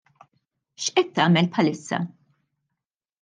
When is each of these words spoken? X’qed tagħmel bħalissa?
X’qed 0.85 1.11
tagħmel 1.19 1.49
bħalissa? 1.57 1.99